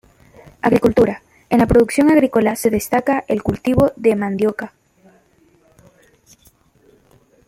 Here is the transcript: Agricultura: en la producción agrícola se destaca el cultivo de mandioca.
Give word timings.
Agricultura: 0.63 1.21
en 1.51 1.59
la 1.59 1.67
producción 1.67 2.09
agrícola 2.09 2.55
se 2.55 2.71
destaca 2.71 3.23
el 3.27 3.43
cultivo 3.43 3.91
de 3.95 4.15
mandioca. 4.15 4.73